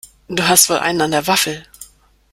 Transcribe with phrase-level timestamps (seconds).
[0.29, 1.63] Du hast wohl einen an der Waffel!